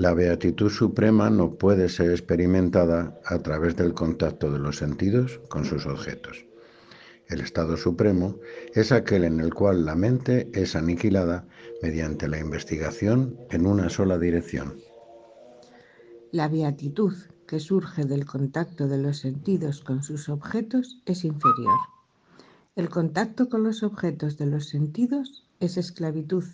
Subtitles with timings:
[0.00, 5.66] La beatitud suprema no puede ser experimentada a través del contacto de los sentidos con
[5.66, 6.46] sus objetos.
[7.28, 8.38] El estado supremo
[8.72, 11.46] es aquel en el cual la mente es aniquilada
[11.82, 14.80] mediante la investigación en una sola dirección.
[16.32, 17.12] La beatitud
[17.46, 21.78] que surge del contacto de los sentidos con sus objetos es inferior.
[22.74, 26.44] El contacto con los objetos de los sentidos es esclavitud.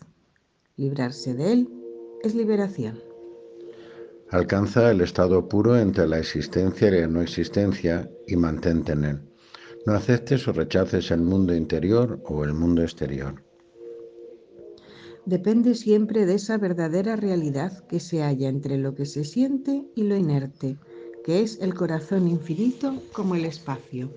[0.74, 1.70] Librarse de él
[2.24, 3.05] es liberación.
[4.30, 9.20] Alcanza el estado puro entre la existencia y la no existencia y mantente en él.
[9.86, 13.40] No aceptes o rechaces el mundo interior o el mundo exterior.
[15.26, 20.02] Depende siempre de esa verdadera realidad que se halla entre lo que se siente y
[20.02, 20.76] lo inerte,
[21.24, 24.10] que es el corazón infinito como el espacio.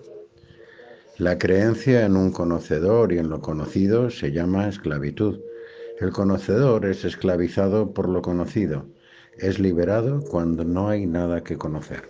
[1.19, 5.39] La creencia en un conocedor y en lo conocido se llama esclavitud.
[5.99, 8.87] El conocedor es esclavizado por lo conocido
[9.41, 12.03] es liberado cuando no hay nada que conocer.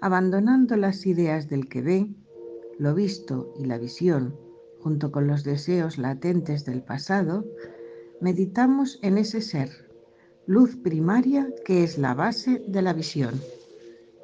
[0.00, 2.08] Abandonando las ideas del que ve,
[2.78, 4.36] lo visto y la visión,
[4.80, 7.44] junto con los deseos latentes del pasado,
[8.20, 9.70] meditamos en ese ser,
[10.46, 13.34] luz primaria que es la base de la visión.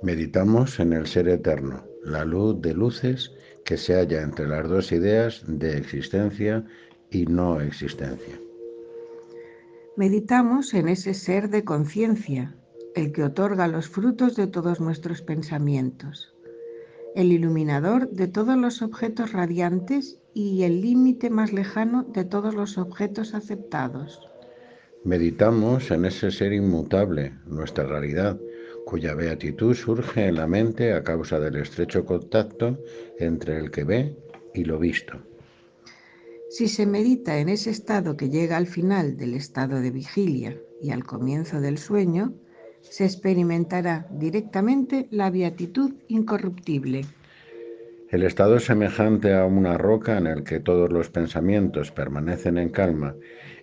[0.03, 3.33] Meditamos en el ser eterno, la luz de luces
[3.65, 6.65] que se halla entre las dos ideas de existencia
[7.11, 8.41] y no existencia.
[9.99, 12.55] Meditamos en ese ser de conciencia,
[12.95, 16.37] el que otorga los frutos de todos nuestros pensamientos,
[17.17, 22.79] el iluminador de todos los objetos radiantes y el límite más lejano de todos los
[22.79, 24.21] objetos aceptados.
[25.03, 28.39] Meditamos en ese ser inmutable, nuestra realidad,
[28.87, 32.79] cuya beatitud surge en la mente a causa del estrecho contacto
[33.19, 34.17] entre el que ve
[34.55, 35.19] y lo visto.
[36.59, 40.91] Si se medita en ese estado que llega al final del estado de vigilia y
[40.91, 42.35] al comienzo del sueño,
[42.81, 47.03] se experimentará directamente la beatitud incorruptible.
[48.11, 52.71] El estado es semejante a una roca en el que todos los pensamientos permanecen en
[52.71, 53.15] calma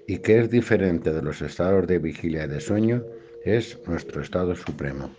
[0.08, 3.03] y que es diferente de los estados de vigilia y de sueño,
[3.44, 5.09] es nuestro estado supremo.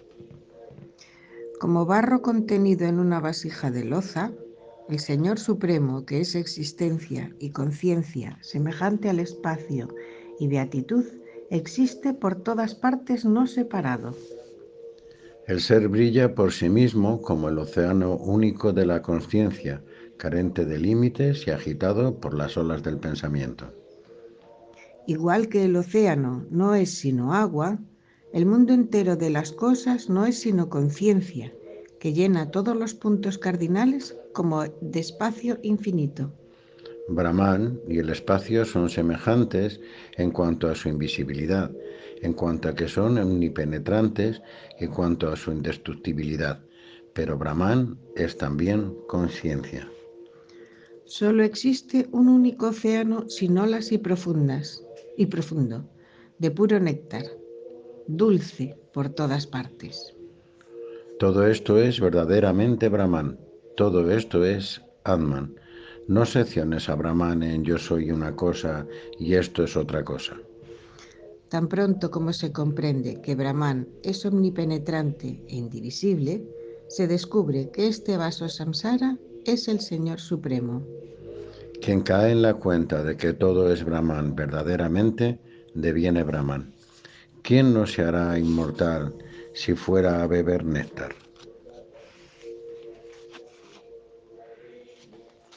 [1.61, 4.33] Como barro contenido en una vasija de loza,
[4.89, 9.89] el Señor Supremo, que es existencia y conciencia semejante al espacio
[10.39, 11.05] y beatitud,
[11.51, 14.15] existe por todas partes no separado.
[15.47, 19.83] El ser brilla por sí mismo como el océano único de la conciencia,
[20.17, 23.73] carente de límites y agitado por las olas del pensamiento.
[25.07, 27.79] Igual que el océano no es sino agua,
[28.33, 31.53] el mundo entero de las cosas no es sino conciencia,
[32.07, 36.33] que llena todos los puntos cardinales como de espacio infinito.
[37.09, 39.81] Brahman y el espacio son semejantes
[40.17, 41.69] en cuanto a su invisibilidad,
[42.23, 44.41] en cuanto a que son omnipenetrantes
[44.79, 46.61] en cuanto a su indestructibilidad,
[47.13, 49.91] pero Brahman es también conciencia.
[51.07, 54.81] Solo existe un único océano sin olas y profundas
[55.17, 55.91] y profundo,
[56.39, 57.25] de puro néctar,
[58.07, 60.16] dulce por todas partes.
[61.19, 63.39] Todo esto es verdaderamente Brahman,
[63.75, 65.55] todo esto es Atman.
[66.09, 68.87] No secciones a Brahman en yo soy una cosa
[69.19, 70.37] y esto es otra cosa.
[71.49, 76.45] Tan pronto como se comprende que Brahman es omnipenetrante e indivisible,
[76.89, 79.17] se descubre que este vaso samsara
[79.47, 80.85] es el Señor Supremo.
[81.81, 85.39] Quien cae en la cuenta de que todo es Brahman verdaderamente,
[85.73, 86.75] deviene Brahman.
[87.43, 89.15] ¿Quién no se hará inmortal
[89.57, 91.26] si fuera a beber néctar.